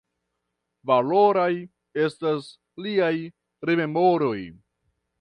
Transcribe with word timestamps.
Valoraj 0.91 1.51
estas 2.05 2.49
liaj 2.87 3.15
rememoroj. 3.71 4.39